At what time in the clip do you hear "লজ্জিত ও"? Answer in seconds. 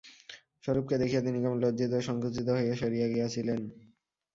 1.63-2.07